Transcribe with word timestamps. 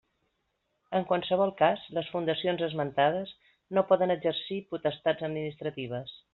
En 0.99 1.03
qualsevol 1.11 1.53
cas, 1.59 1.83
les 1.97 2.09
fundacions 2.15 2.65
esmentades 2.69 3.35
no 3.79 3.87
poden 3.93 4.17
exercir 4.17 4.61
potestats 4.75 5.31
administratives. 5.33 6.21